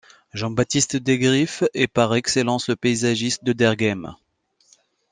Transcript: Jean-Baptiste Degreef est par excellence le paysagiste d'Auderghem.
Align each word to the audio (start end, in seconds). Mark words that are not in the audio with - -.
Jean-Baptiste 0.33 0.95
Degreef 0.95 1.61
est 1.75 1.85
par 1.85 2.15
excellence 2.15 2.69
le 2.69 2.75
paysagiste 2.75 3.43
d'Auderghem. 3.43 4.15